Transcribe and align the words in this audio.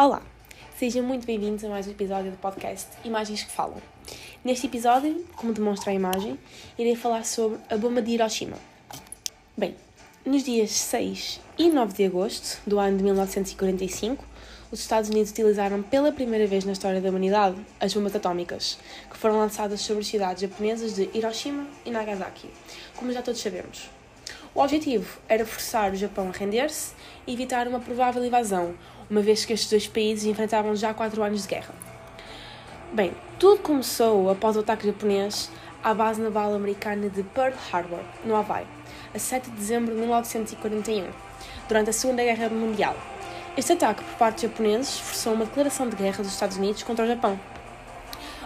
Olá, 0.00 0.22
sejam 0.78 1.02
muito 1.02 1.26
bem-vindos 1.26 1.64
a 1.64 1.68
mais 1.68 1.88
um 1.88 1.90
episódio 1.90 2.30
do 2.30 2.36
podcast 2.36 2.86
Imagens 3.04 3.42
que 3.42 3.50
Falam. 3.50 3.82
Neste 4.44 4.68
episódio, 4.68 5.26
como 5.34 5.52
demonstra 5.52 5.90
a 5.90 5.92
imagem, 5.92 6.38
irei 6.78 6.94
falar 6.94 7.24
sobre 7.24 7.58
a 7.68 7.76
bomba 7.76 8.00
de 8.00 8.12
Hiroshima. 8.12 8.56
Bem, 9.56 9.74
nos 10.24 10.44
dias 10.44 10.70
6 10.70 11.40
e 11.58 11.68
9 11.68 11.94
de 11.94 12.04
agosto 12.04 12.60
do 12.64 12.78
ano 12.78 12.96
de 12.96 13.02
1945, 13.02 14.24
os 14.70 14.78
Estados 14.78 15.10
Unidos 15.10 15.32
utilizaram 15.32 15.82
pela 15.82 16.12
primeira 16.12 16.46
vez 16.46 16.64
na 16.64 16.70
história 16.70 17.00
da 17.00 17.08
humanidade 17.08 17.56
as 17.80 17.92
bombas 17.92 18.14
atómicas, 18.14 18.78
que 19.10 19.18
foram 19.18 19.36
lançadas 19.36 19.80
sobre 19.80 20.02
as 20.02 20.06
cidades 20.06 20.42
japonesas 20.42 20.94
de 20.94 21.10
Hiroshima 21.12 21.66
e 21.84 21.90
Nagasaki, 21.90 22.48
como 22.94 23.10
já 23.10 23.20
todos 23.20 23.40
sabemos. 23.40 23.90
O 24.54 24.60
objetivo 24.60 25.18
era 25.28 25.44
forçar 25.44 25.92
o 25.92 25.96
Japão 25.96 26.28
a 26.28 26.36
render-se 26.36 26.92
e 27.26 27.32
evitar 27.32 27.68
uma 27.68 27.80
provável 27.80 28.24
invasão, 28.24 28.74
uma 29.10 29.20
vez 29.22 29.44
que 29.44 29.52
estes 29.52 29.70
dois 29.70 29.86
países 29.86 30.26
enfrentavam 30.26 30.74
já 30.76 30.92
quatro 30.92 31.22
anos 31.22 31.42
de 31.42 31.48
guerra. 31.48 31.74
Bem, 32.92 33.12
tudo 33.38 33.60
começou 33.60 34.30
após 34.30 34.56
o 34.56 34.60
ataque 34.60 34.86
japonês 34.86 35.50
à 35.82 35.94
base 35.94 36.20
naval 36.20 36.54
americana 36.54 37.08
de 37.08 37.22
Pearl 37.22 37.54
Harbor, 37.72 38.00
no 38.24 38.34
Havaí, 38.34 38.66
a 39.14 39.18
7 39.18 39.50
de 39.50 39.56
dezembro 39.56 39.94
de 39.94 40.00
1941, 40.00 41.06
durante 41.68 41.90
a 41.90 41.92
Segunda 41.92 42.22
Guerra 42.22 42.48
Mundial. 42.48 42.96
Este 43.56 43.72
ataque 43.72 44.02
por 44.04 44.14
parte 44.14 44.34
dos 44.34 44.42
japoneses 44.42 44.98
forçou 44.98 45.34
uma 45.34 45.44
declaração 45.44 45.88
de 45.88 45.96
guerra 45.96 46.18
dos 46.18 46.32
Estados 46.32 46.56
Unidos 46.56 46.82
contra 46.82 47.04
o 47.04 47.08
Japão. 47.08 47.38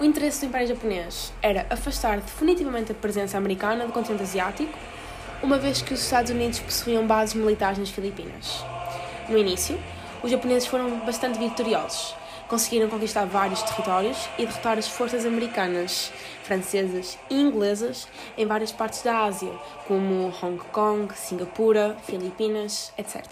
O 0.00 0.04
interesse 0.04 0.40
do 0.40 0.46
Império 0.46 0.66
Japonês 0.68 1.32
era 1.40 1.66
afastar 1.70 2.20
definitivamente 2.20 2.90
a 2.90 2.94
presença 2.94 3.38
americana 3.38 3.86
do 3.86 3.92
continente 3.92 4.24
asiático, 4.24 4.72
uma 5.42 5.58
vez 5.58 5.82
que 5.82 5.94
os 5.94 6.02
Estados 6.02 6.30
Unidos 6.30 6.58
possuíam 6.58 7.06
bases 7.06 7.34
militares 7.34 7.78
nas 7.78 7.90
Filipinas. 7.90 8.64
No 9.28 9.38
início, 9.38 9.78
os 10.24 10.30
japoneses 10.30 10.66
foram 10.66 11.00
bastante 11.00 11.38
vitoriosos. 11.38 12.16
Conseguiram 12.48 12.88
conquistar 12.88 13.26
vários 13.26 13.62
territórios 13.62 14.26
e 14.38 14.46
derrotar 14.46 14.78
as 14.78 14.88
forças 14.88 15.26
americanas, 15.26 16.10
francesas 16.42 17.18
e 17.28 17.38
inglesas 17.38 18.08
em 18.34 18.46
várias 18.46 18.72
partes 18.72 19.02
da 19.02 19.24
Ásia, 19.24 19.52
como 19.86 20.32
Hong 20.42 20.58
Kong, 20.72 21.12
Singapura, 21.14 21.94
Filipinas, 22.04 22.90
etc. 22.96 23.22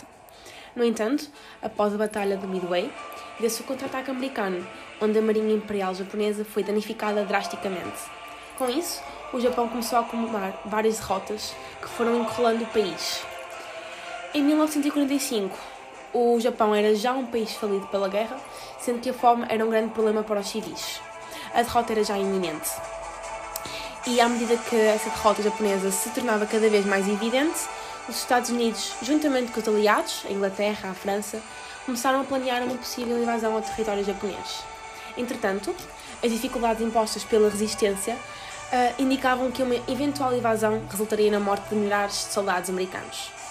No 0.76 0.84
entanto, 0.84 1.30
após 1.62 1.94
a 1.94 1.96
Batalha 1.96 2.36
de 2.36 2.46
Midway, 2.46 2.92
deu-se 3.40 3.62
o 3.62 3.64
contra-ataque 3.64 4.10
americano, 4.10 4.66
onde 5.00 5.18
a 5.18 5.22
Marinha 5.22 5.54
Imperial 5.54 5.94
Japonesa 5.94 6.44
foi 6.44 6.62
danificada 6.62 7.24
drasticamente. 7.24 8.02
Com 8.58 8.68
isso, 8.68 9.02
o 9.32 9.40
Japão 9.40 9.66
começou 9.66 9.98
a 9.98 10.02
acumular 10.02 10.60
várias 10.66 10.98
derrotas 10.98 11.54
que 11.80 11.88
foram 11.88 12.20
enrolando 12.20 12.64
o 12.64 12.66
país. 12.66 13.24
Em 14.34 14.42
1945, 14.42 15.71
o 16.12 16.38
Japão 16.40 16.74
era 16.74 16.94
já 16.94 17.12
um 17.12 17.26
país 17.26 17.52
falido 17.52 17.86
pela 17.86 18.08
guerra, 18.08 18.36
sendo 18.78 19.00
que 19.00 19.10
a 19.10 19.14
fome 19.14 19.46
era 19.48 19.64
um 19.64 19.70
grande 19.70 19.92
problema 19.92 20.22
para 20.22 20.40
os 20.40 20.48
civis. 20.48 21.00
A 21.54 21.62
derrota 21.62 21.92
era 21.92 22.04
já 22.04 22.18
iminente. 22.18 22.70
E 24.06 24.20
à 24.20 24.28
medida 24.28 24.56
que 24.56 24.76
essa 24.76 25.10
derrota 25.10 25.42
japonesa 25.42 25.90
se 25.90 26.10
tornava 26.10 26.44
cada 26.44 26.68
vez 26.68 26.84
mais 26.84 27.08
evidente, 27.08 27.60
os 28.08 28.16
Estados 28.16 28.50
Unidos, 28.50 28.94
juntamente 29.00 29.52
com 29.52 29.60
os 29.60 29.68
aliados, 29.68 30.24
a 30.28 30.32
Inglaterra, 30.32 30.90
a 30.90 30.94
França, 30.94 31.40
começaram 31.86 32.20
a 32.20 32.24
planear 32.24 32.62
uma 32.62 32.76
possível 32.76 33.16
invasão 33.16 33.54
ao 33.54 33.62
território 33.62 34.04
japonês. 34.04 34.64
Entretanto, 35.16 35.74
as 36.22 36.30
dificuldades 36.30 36.82
impostas 36.82 37.22
pela 37.22 37.48
resistência 37.48 38.14
uh, 38.14 39.02
indicavam 39.02 39.50
que 39.50 39.62
uma 39.62 39.76
eventual 39.88 40.34
invasão 40.34 40.82
resultaria 40.90 41.30
na 41.30 41.38
morte 41.38 41.68
de 41.68 41.76
milhares 41.76 42.26
de 42.26 42.32
soldados 42.32 42.70
americanos. 42.70 43.41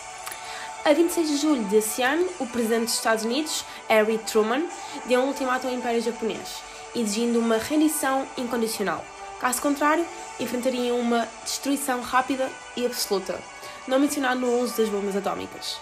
A 0.83 0.93
26 0.93 1.29
de 1.29 1.37
julho 1.37 1.63
desse 1.65 2.01
ano, 2.01 2.27
o 2.39 2.47
presidente 2.47 2.85
dos 2.85 2.95
Estados 2.95 3.23
Unidos, 3.23 3.63
Harry 3.87 4.17
Truman, 4.17 4.65
deu 5.05 5.21
um 5.21 5.27
ultimato 5.27 5.67
ao 5.67 5.73
Império 5.73 6.01
Japonês, 6.01 6.63
exigindo 6.95 7.37
uma 7.37 7.57
rendição 7.57 8.25
incondicional. 8.35 9.05
Caso 9.39 9.61
contrário, 9.61 10.03
enfrentariam 10.39 10.99
uma 10.99 11.27
destruição 11.43 12.01
rápida 12.01 12.49
e 12.75 12.83
absoluta, 12.83 13.39
não 13.87 13.99
mencionado 13.99 14.39
no 14.39 14.59
uso 14.59 14.75
das 14.75 14.89
bombas 14.89 15.15
atómicas. 15.15 15.79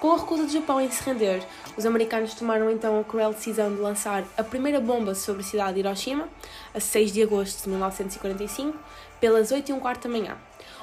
Com 0.00 0.12
a 0.12 0.16
recusa 0.16 0.44
do 0.44 0.50
Japão 0.50 0.80
em 0.80 0.90
se 0.90 1.02
render, 1.04 1.46
os 1.76 1.84
americanos 1.84 2.32
tomaram 2.32 2.70
então 2.70 2.98
a 2.98 3.04
cruel 3.04 3.34
decisão 3.34 3.72
de 3.72 3.80
lançar 3.80 4.24
a 4.36 4.42
primeira 4.42 4.80
bomba 4.80 5.14
sobre 5.14 5.42
a 5.42 5.44
cidade 5.44 5.74
de 5.74 5.80
Hiroshima, 5.80 6.26
a 6.74 6.80
6 6.80 7.12
de 7.12 7.22
agosto 7.22 7.64
de 7.64 7.68
1945, 7.68 8.76
pelas 9.20 9.52
8 9.52 9.68
e 9.68 9.72
um 9.74 9.78
quarto 9.78 10.08
da 10.08 10.18
manhã. 10.18 10.36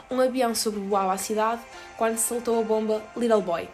Um 0.10 0.20
avião 0.20 0.56
sobrevoava 0.56 1.14
a 1.14 1.18
cidade 1.18 1.62
quando 1.98 2.18
soltou 2.18 2.60
a 2.60 2.64
bomba 2.64 3.02
Little 3.16 3.42
Boy, 3.42 3.68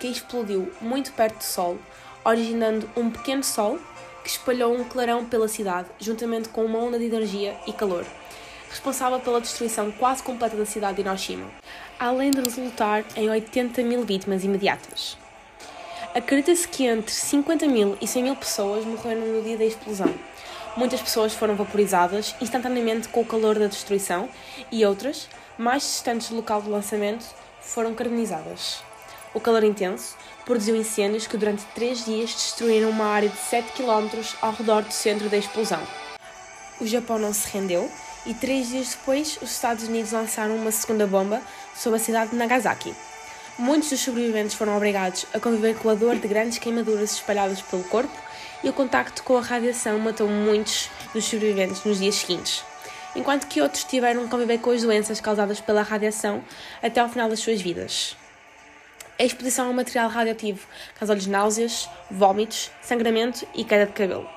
que 0.00 0.08
explodiu 0.08 0.72
muito 0.80 1.12
perto 1.12 1.38
do 1.38 1.44
Sol, 1.44 1.78
originando 2.24 2.88
um 2.96 3.10
pequeno 3.10 3.44
sol 3.44 3.78
que 4.22 4.30
espalhou 4.30 4.74
um 4.74 4.84
clarão 4.84 5.24
pela 5.24 5.46
cidade, 5.46 5.88
juntamente 6.00 6.48
com 6.48 6.64
uma 6.64 6.78
onda 6.78 6.98
de 6.98 7.04
energia 7.04 7.56
e 7.66 7.72
calor, 7.72 8.04
responsável 8.68 9.20
pela 9.20 9.40
destruição 9.40 9.92
quase 9.92 10.22
completa 10.22 10.56
da 10.56 10.66
cidade 10.66 10.96
de 10.96 11.02
Hiroshima 11.02 11.46
além 11.98 12.30
de 12.30 12.40
resultar 12.40 13.04
em 13.16 13.28
80 13.28 13.82
mil 13.82 14.04
vítimas 14.04 14.44
imediatas. 14.44 15.16
Acredita-se 16.14 16.66
que 16.68 16.86
entre 16.86 17.12
50 17.12 17.66
mil 17.66 17.96
e 18.00 18.06
100 18.06 18.22
mil 18.22 18.36
pessoas 18.36 18.84
morreram 18.84 19.20
no 19.20 19.42
dia 19.42 19.56
da 19.56 19.64
explosão. 19.64 20.14
Muitas 20.76 21.00
pessoas 21.00 21.32
foram 21.32 21.56
vaporizadas 21.56 22.34
instantaneamente 22.38 23.08
com 23.08 23.22
o 23.22 23.24
calor 23.24 23.58
da 23.58 23.66
destruição 23.66 24.28
e 24.70 24.84
outras, 24.84 25.26
mais 25.56 25.82
distantes 25.82 26.28
do 26.28 26.36
local 26.36 26.60
do 26.60 26.70
lançamento, 26.70 27.24
foram 27.62 27.94
carbonizadas. 27.94 28.82
O 29.32 29.40
calor 29.40 29.64
intenso 29.64 30.14
produziu 30.44 30.76
incêndios 30.76 31.26
que 31.26 31.38
durante 31.38 31.64
três 31.74 32.04
dias 32.04 32.34
destruíram 32.34 32.90
uma 32.90 33.06
área 33.06 33.30
de 33.30 33.38
7 33.38 33.72
km 33.72 34.22
ao 34.42 34.52
redor 34.52 34.82
do 34.82 34.92
centro 34.92 35.30
da 35.30 35.38
explosão. 35.38 35.80
O 36.78 36.86
Japão 36.86 37.18
não 37.18 37.32
se 37.32 37.48
rendeu 37.48 37.90
e 38.26 38.34
três 38.34 38.68
dias 38.68 38.90
depois 38.90 39.38
os 39.40 39.52
Estados 39.52 39.88
Unidos 39.88 40.12
lançaram 40.12 40.56
uma 40.56 40.70
segunda 40.70 41.06
bomba 41.06 41.40
sobre 41.74 41.98
a 41.98 42.02
cidade 42.02 42.32
de 42.32 42.36
Nagasaki. 42.36 42.94
Muitos 43.58 43.88
dos 43.88 44.00
sobreviventes 44.00 44.54
foram 44.54 44.76
obrigados 44.76 45.24
a 45.32 45.40
conviver 45.40 45.78
com 45.78 45.88
a 45.88 45.94
dor 45.94 46.16
de 46.16 46.28
grandes 46.28 46.58
queimaduras 46.58 47.12
espalhadas 47.12 47.62
pelo 47.62 47.82
corpo 47.84 48.12
e 48.62 48.68
o 48.68 48.72
contacto 48.72 49.22
com 49.22 49.34
a 49.34 49.40
radiação 49.40 49.98
matou 49.98 50.28
muitos 50.28 50.90
dos 51.14 51.24
sobreviventes 51.24 51.82
nos 51.82 51.98
dias 51.98 52.16
seguintes, 52.16 52.62
enquanto 53.14 53.46
que 53.46 53.62
outros 53.62 53.84
tiveram 53.84 54.24
que 54.24 54.28
conviver 54.28 54.58
com 54.58 54.72
as 54.72 54.82
doenças 54.82 55.22
causadas 55.22 55.58
pela 55.58 55.80
radiação 55.80 56.44
até 56.82 57.00
ao 57.00 57.08
final 57.08 57.30
das 57.30 57.40
suas 57.40 57.62
vidas. 57.62 58.14
A 59.18 59.24
exposição 59.24 59.68
ao 59.68 59.72
material 59.72 60.10
radioativo 60.10 60.66
causou-lhes 60.98 61.26
náuseas, 61.26 61.88
vômitos, 62.10 62.70
sangramento 62.82 63.48
e 63.54 63.64
queda 63.64 63.86
de 63.86 63.92
cabelo. 63.92 64.28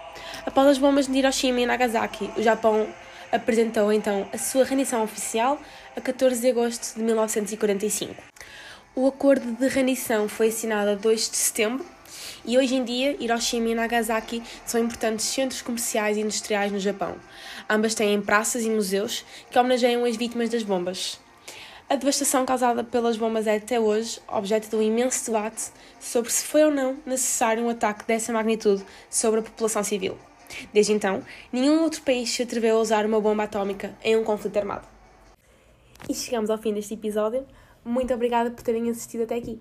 Após 0.46 0.66
as 0.66 0.78
bombas 0.78 1.08
de 1.08 1.18
Hiroshima 1.18 1.60
e 1.60 1.66
Nagasaki, 1.66 2.32
o 2.38 2.42
Japão 2.42 2.88
apresentou 3.34 3.92
então 3.92 4.30
a 4.32 4.38
sua 4.38 4.64
rendição 4.64 5.04
oficial 5.04 5.60
a 5.94 6.00
14 6.00 6.40
de 6.40 6.50
agosto 6.50 6.96
de 6.96 7.04
1945. 7.04 8.30
O 9.02 9.08
acordo 9.08 9.54
de 9.54 9.66
rendição 9.70 10.28
foi 10.28 10.50
assinado 10.50 10.90
a 10.90 10.94
2 10.94 11.30
de 11.30 11.38
setembro 11.38 11.86
e 12.44 12.58
hoje 12.58 12.76
em 12.76 12.84
dia 12.84 13.16
Hiroshima 13.18 13.70
e 13.70 13.74
Nagasaki 13.74 14.44
são 14.66 14.82
importantes 14.82 15.24
centros 15.24 15.62
comerciais 15.62 16.18
e 16.18 16.20
industriais 16.20 16.70
no 16.70 16.80
Japão. 16.82 17.16
Ambas 17.70 17.96
têm 17.96 18.22
praças 18.22 18.66
e 18.66 18.70
museus 18.70 19.24
que 19.50 19.58
homenageiam 19.58 20.04
as 20.04 20.18
vítimas 20.18 20.50
das 20.50 20.64
bombas. 20.64 21.18
A 21.90 21.96
devastação 21.96 22.46
causada 22.46 22.84
pelas 22.84 23.16
bombas 23.16 23.48
é 23.48 23.56
até 23.56 23.80
hoje 23.80 24.20
objeto 24.28 24.70
de 24.70 24.76
um 24.76 24.82
imenso 24.82 25.28
debate 25.28 25.72
sobre 25.98 26.30
se 26.30 26.44
foi 26.44 26.66
ou 26.66 26.72
não 26.72 26.98
necessário 27.06 27.64
um 27.64 27.70
ataque 27.70 28.06
dessa 28.06 28.34
magnitude 28.34 28.84
sobre 29.10 29.40
a 29.40 29.44
população 29.44 29.82
civil. 29.82 30.18
Desde 30.74 30.92
então, 30.92 31.24
nenhum 31.54 31.84
outro 31.84 32.02
país 32.02 32.32
se 32.32 32.44
atreveu 32.44 32.76
a 32.76 32.82
usar 32.82 33.06
uma 33.06 33.22
bomba 33.22 33.44
atómica 33.44 33.96
em 34.04 34.18
um 34.18 34.26
conflito 34.26 34.58
armado. 34.58 34.86
E 36.10 36.14
chegamos 36.14 36.50
ao 36.50 36.58
fim 36.58 36.74
deste 36.74 36.96
episódio. 36.96 37.48
Muito 37.90 38.14
obrigada 38.14 38.52
por 38.52 38.62
terem 38.62 38.88
assistido 38.88 39.24
até 39.24 39.34
aqui. 39.34 39.60